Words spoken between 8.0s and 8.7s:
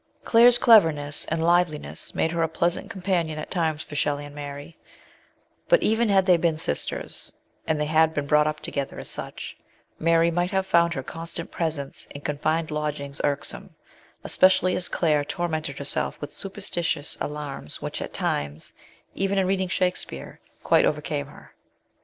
been brought up